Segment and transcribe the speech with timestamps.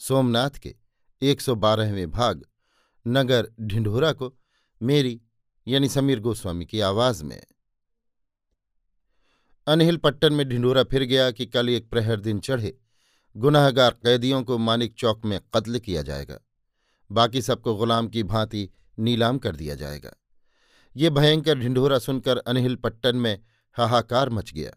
[0.00, 0.74] सोमनाथ के
[1.22, 2.44] 112वें भाग
[3.06, 4.38] नगर ढिंढोरा को
[4.82, 5.22] मेरी,
[5.68, 7.46] यानी समीर गोस्वामी की आवाज़ में।
[9.66, 12.78] अनहिल पट्टन में ढिंढोरा फिर गया कि कल एक प्रहर दिन चढ़े,
[13.36, 16.40] गुनाहगार कैदियों को मानिक चौक में कत्ल किया जाएगा।
[17.12, 20.12] बाकी सबको गुलाम की भांति नीलाम कर दिया जाएगा।
[20.96, 23.40] ये भयंकर ढिंढोरा सुनकर अनहिल पट्टन में
[23.72, 24.72] हाहाकार मच गया।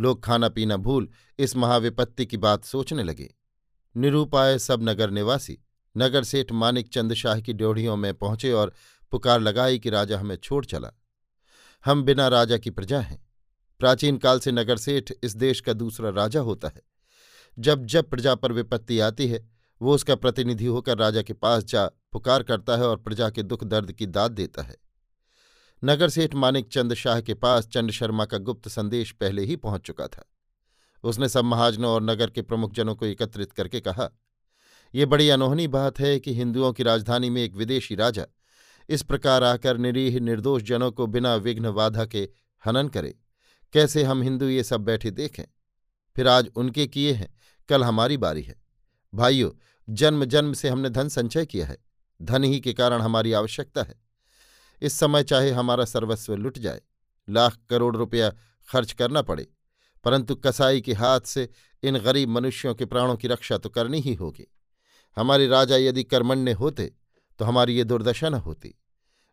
[0.00, 3.34] लोग खाना पीना भूल इस महाविपत्ति की बात सोचने लगे।
[3.96, 5.58] निरूपाय सब नगर निवासी,
[5.96, 8.72] नगर सेठ मानिक चंद शाह की ड्योढ़ियों में पहुँचे और
[9.10, 10.90] पुकार लगाई कि राजा हमें छोड़ चला।
[11.84, 13.26] हम बिना राजा की प्रजा हैं।
[13.78, 16.82] प्राचीन काल से नगर सेठ इस देश का दूसरा राजा होता है।
[17.58, 19.50] जब जब प्रजा पर विपत्ति आती है,
[19.82, 23.64] वो उसका प्रतिनिधि होकर राजा के पास जा पुकार करता है और प्रजा के दुख
[23.64, 24.76] दर्द की दाद देता है।
[25.84, 29.80] नगर सेठ मानिक चंद शाह के पास चंद शर्मा का गुप्त संदेश पहले ही पहुँच
[29.80, 30.33] चुका था।
[31.04, 34.10] उसने सब महाजनों और नगर के प्रमुख जनों को एकत्रित करके कहा,
[34.94, 38.26] ये बड़ी अनोहनी बात है कि हिंदुओं की राजधानी में एक विदेशी राजा
[38.88, 42.28] इस प्रकार आकर निरीह निर्दोष जनों को बिना विघ्न बाधा के
[42.64, 43.14] हनन करे।
[43.72, 45.44] कैसे हम हिंदू ये सब बैठे देखें?
[46.16, 47.34] फिर आज उनके किए हैं,
[47.68, 48.62] कल हमारी बारी है।
[49.12, 49.50] भाइयों
[49.88, 51.78] जन्म जन्म से हमने धन संचय किया है,
[52.22, 53.94] धन ही के कारण हमारी आवश्यकता है।
[54.82, 56.80] इस समय चाहे हमारा सर्वस्व लुट जाए,
[57.28, 58.30] लाख करोड़ रुपया
[58.68, 59.46] खर्च करना पड़े
[60.04, 61.48] परंतु कसाई के हाथ से
[61.82, 64.46] इन गरीब मनुष्यों के प्राणों की रक्षा तो करनी ही होगी।
[65.16, 66.92] हमारे राजा यदि कर्मण्य होते
[67.38, 68.74] तो हमारी ये दुर्दशा न होती।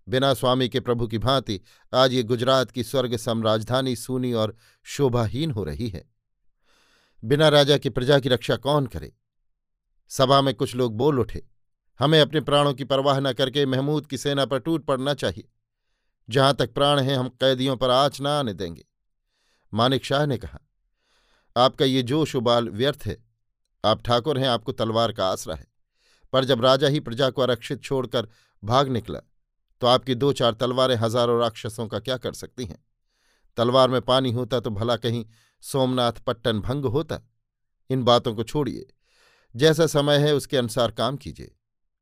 [0.07, 1.59] बिना स्वामी के प्रभु की भांति
[1.93, 4.55] आज ये गुजरात की स्वर्ग समराजधानी सूनी और
[4.85, 6.09] शोभाहीन हो रही है।
[7.23, 9.11] बिना राजा की प्रजा की रक्षा कौन करे?
[10.11, 11.43] सभा में कुछ लोग बोल उठे,
[11.99, 15.49] हमें अपने प्राणों की परवाह न करके महमूद की सेना पर टूट पड़ना चाहिए।
[16.29, 18.85] जहाँ तक प्राण हैं, हम कैदियों पर आँच न आने देंगे।
[19.73, 20.59] मानिक शाह ने कहा,
[21.55, 23.17] आपका ये जोश उबाल व्यर्थ है।
[23.83, 25.67] आप ठाकुर हैं, आपको तलवार का आसरा है।
[26.33, 28.27] पर जब राजा ही प्रजा को आरक्षित छोड़कर
[28.63, 29.19] भाग निकला
[29.81, 32.77] तो आपकी दो चार तलवारें हज़ारों राक्षसों का क्या कर सकती हैं?
[33.57, 35.25] तलवार में पानी होता तो भला कहीं
[35.63, 37.19] सोमनाथ पट्टन भंग होता।
[37.89, 38.85] इन बातों को छोड़िए।
[39.55, 41.51] जैसा समय है, उसके अनुसार काम कीजिए।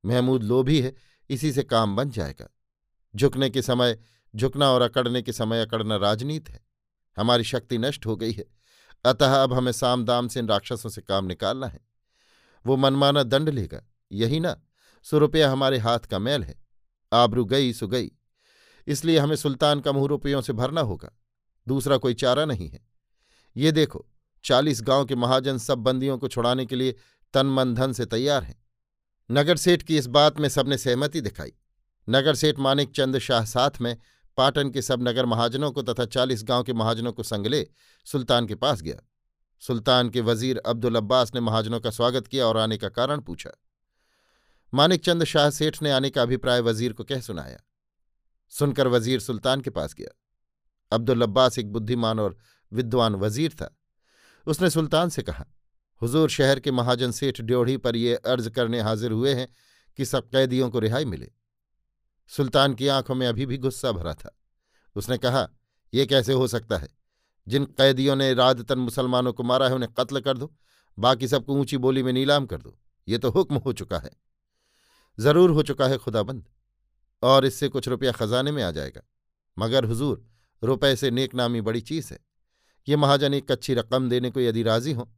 [0.03, 0.93] महमूद लोभी है,
[1.29, 2.49] इसी से काम बन जाएगा।
[3.13, 3.97] झुकने के समय,
[4.33, 6.61] झुकना और अकड़ने के समय अकड़ना राजनीत है।
[7.19, 8.45] हमारी शक्ति नष्ट हो गई है।
[9.05, 11.79] अतः अब हमें साम दाम से इन राक्षसों से काम निकालना है।
[12.65, 14.61] वो मनमाना दंड लेगा। यही ना
[15.03, 16.55] सौ रुपया हमारे हाथ का मैल है।
[17.13, 18.11] आबरू गई, सु गई।
[18.87, 21.11] इसलिए हमें सुल्तान का मुँह रुपयों से भरना होगा।
[21.67, 22.87] दूसरा कोई चारा नहीं है।
[23.57, 24.09] ये देखो,
[24.43, 26.95] चालीस गाँव के महाजन सब बंदियों को छुड़ाने के लिए
[27.33, 28.63] तन मन धन से तैयार हैं।
[29.31, 31.53] नगर सेठ की इस बात में सबने सहमति दिखाई।
[32.09, 33.97] नगर सेठ मानिक चंद शाह साथ में
[34.39, 37.65] पाटन के सब नगर महाजनों को तथा चालीस गाँव के महाजनों को संग ले
[38.07, 38.99] सुल्तान के पास गया।
[39.63, 43.51] सुल्तान के वज़ीर अब्दुल अब्बास ने महाजनों का स्वागत किया और आने का कारण पूछा।
[44.73, 47.59] मानिकचंद शाह सेठ ने आने का अभिप्राय वज़ीर को कह सुनाया।
[48.53, 50.09] सुनकर वज़ीर सुल्तान के पास गया।
[50.91, 52.37] अब्दुल अब्बास एक बुद्धिमान और
[52.71, 53.69] विद्वान वज़ीर था।
[54.47, 55.45] उसने सुल्तान से कहा,
[56.01, 59.47] हुजूर शहर के महाजन सेठ ड्योढ़ी पर ये अर्ज़ करने हाजिर हुए हैं
[59.99, 61.31] कि सब कैदियों को रिहाई मिले।
[62.29, 64.39] सुल्तान की आँखों में अभी भी गुस्सा भरा था।
[64.95, 65.49] उसने कहा
[65.93, 66.87] यह कैसे हो सकता है?
[67.47, 70.55] जिन कैदियों ने रादतन मुसलमानों को मारा है, उन्हें कत्ल कर दो,
[70.99, 74.11] बाकी सबको ऊँची बोली में नीलाम कर दो। ये तो हुक्म हो चुका है।
[75.19, 76.45] ज़रूर हो चुका है, खुदाबंद।
[77.23, 79.01] और इससे कुछ रुपया खजाने में आ जाएगा।
[79.59, 80.25] मगर हुजूर,
[80.63, 82.19] रुपए से नेकनामी बड़ी चीज़ है।
[82.87, 85.13] ये महाजन एक अच्छी रकम देने को यदि राज़ी हो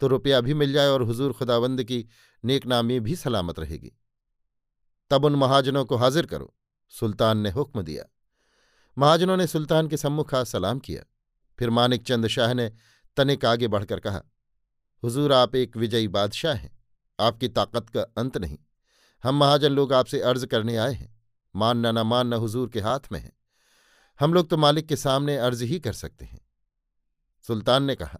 [0.00, 2.06] तो रुपया भी मिल जाए और हुजूर खुदाबंद की
[2.44, 3.92] नेकनामी भी सलामत रहेगी।
[5.12, 6.54] तब उन महाजनों को हाजिर करो।
[6.88, 8.04] सुल्तान ने हुक्म दिया।
[8.98, 11.02] महाजनों ने सुल्तान के सम्मुख आज सलाम किया।
[11.58, 12.72] फिर मानिक चंद शाह ने
[13.16, 14.22] तनिक आगे बढ़कर कहा,
[15.02, 16.84] हुजूर, आप एक विजयी बादशाह हैं।
[17.20, 18.58] आपकी ताकत का अंत नहीं।
[19.22, 21.22] हम महाजन लोग आपसे अर्ज़ करने आए हैं।
[21.56, 23.32] मानना न मानना हुजूर के हाथ में है।
[24.20, 26.40] हम लोग तो मालिक के सामने अर्ज़ ही कर सकते हैं।
[27.46, 28.18] सुल्तान ने कहा,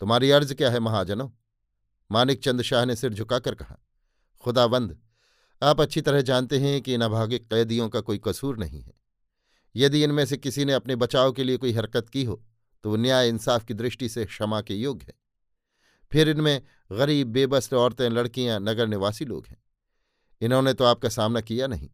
[0.00, 1.30] तुम्हारी अर्ज़ क्या है महाजनों?
[2.12, 3.76] मानिक चंद शाह ने सिर झुकाकर कहा
[4.40, 5.05] खुदाबंद
[5.62, 8.92] आप अच्छी तरह जानते हैं कि इन अभागे कैदियों का कोई कसूर नहीं है।
[9.76, 12.42] यदि इनमें से किसी ने अपने बचाव के लिए कोई हरकत की हो
[12.84, 15.14] तो वो न्याय इंसाफ की दृष्टि से क्षमा के योग्य है।
[16.12, 16.62] फिर इनमें
[16.92, 19.62] गरीब, बेबस औरतें, लड़कियाँ, नगर निवासी लोग हैं।
[20.40, 21.90] इन्होंने तो आपका सामना किया नहीं।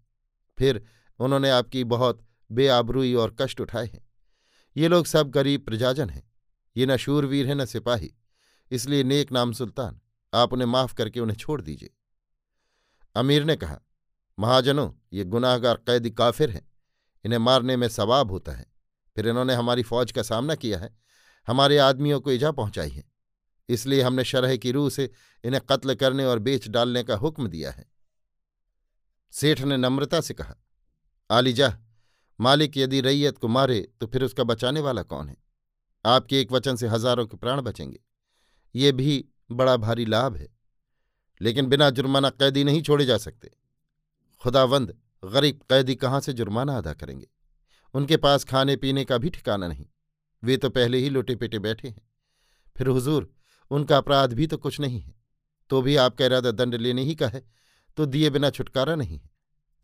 [0.58, 0.84] फिर
[1.18, 2.22] उन्होंने आपकी बहुत
[2.52, 4.10] बेआबरूई और कष्ट उठाए हैं।
[4.76, 6.30] ये लोग सब गरीब प्रजाजन हैं।
[6.76, 8.14] ये न शूरवीर हैं, न सिपाही।
[8.70, 10.00] इसलिए नेक नाम सुल्तान,
[10.34, 11.90] आप उन्हें माफ़ करके उन्हें छोड़ दीजिए।
[13.14, 13.78] अमीर ने कहा,
[14.38, 16.70] महाजनों, ये गुनाहगार कैदी काफिर हैं।
[17.24, 18.66] इन्हें मारने में सवाब होता है।
[19.16, 20.96] फिर इन्होंने हमारी फौज का सामना किया है।
[21.48, 23.04] हमारे आदमियों को इजा पहुंचाई है।
[23.68, 25.10] इसलिए हमने शरह की रूह से
[25.44, 27.90] इन्हें कत्ल करने और बेच डालने का हुक्म दिया है।
[29.32, 30.56] सेठ ने नम्रता से कहा
[31.30, 31.76] आलिजा
[32.40, 35.36] मालिक यदि रैयत को मारे तो फिर उसका बचाने वाला कौन है?
[36.04, 38.00] आपके एक वचन से हज़ारों के प्राण बचेंगे।
[38.74, 40.48] ये भी बड़ा भारी लाभ है।
[41.42, 43.50] लेकिन बिना जुर्माना कैदी नहीं छोड़े जा सकते।
[44.42, 47.26] खुदावंद, गरीब कैदी कहाँ से जुर्माना अदा करेंगे?
[47.94, 49.86] उनके पास खाने पीने का भी ठिकाना नहीं।
[50.44, 52.08] वे तो पहले ही लोटे पेटे बैठे हैं।
[52.76, 53.34] फिर हुजूर,
[53.70, 55.14] उनका अपराध भी तो कुछ नहीं है।
[55.70, 57.44] तो भी आपका इरादा दंड लेने ही का है
[57.96, 59.30] तो दिए बिना छुटकारा नहीं है।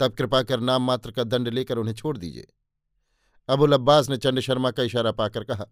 [0.01, 2.47] तब कृपा कर नाम मात्र का दंड लेकर उन्हें छोड़ दीजिए।
[3.49, 5.67] अबुल अब्बास ने चंड शर्मा का इशारा पाकर कहा,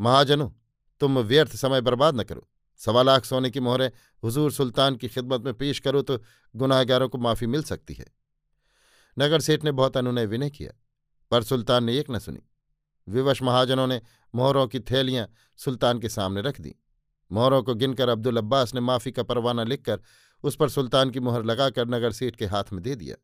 [0.00, 0.50] महाजनों,
[1.00, 2.49] तुम व्यर्थ समय बर्बाद न करो।
[2.80, 3.90] सवा लाख सोने की मोहरें
[4.22, 6.18] हुजूर सुल्तान की खिदमत में पेश करो तो
[6.54, 8.06] गुनाहगारों को माफ़ी मिल सकती है।
[9.16, 10.72] नगर सेठ ने बहुत अनुनय विनय किया,
[11.30, 12.40] पर सुल्तान ने एक न सुनी।
[13.08, 14.00] विवश महाजनों ने
[14.34, 15.26] मोहरों की थैलियाँ
[15.58, 16.74] सुल्तान के सामने रख दी।
[17.30, 20.00] मोहरों को गिनकर अब्दुल अब्बास ने माफ़ी का परवाना लिखकर
[20.44, 23.16] उस पर सुल्तान की मोहर लगाकर नगर सेठ के हाथ में दे दिया।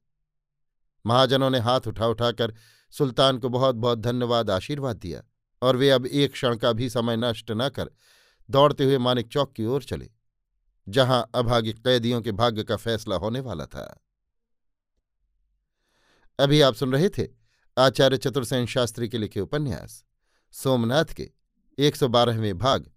[1.05, 2.55] महाजनों ने हाथ उठा उठाकर
[2.94, 5.23] सुल्तान को बहुत बहुत धन्यवाद आशीर्वाद दिया
[5.62, 7.91] और वे अब एक क्षण का भी समय नष्ट न कर
[8.50, 10.10] दौड़ते हुए मानिक चौक की ओर चले,
[10.88, 14.00] जहाँ अभागी कैदियों के भाग्य का फैसला होने वाला था।
[16.38, 17.28] अभी आप सुन रहे थे
[17.78, 20.04] आचार्य चतुर्सेन शास्त्री के लिखे उपन्यास,
[20.52, 21.31] सोमनाथ के
[21.78, 22.90] एक सौ बारहवें भाग,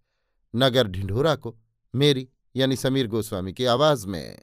[0.56, 1.58] नगर ढिंढोरा को,
[1.96, 4.42] मेरी यानी समीर गोस्वामी की आवाज़ में।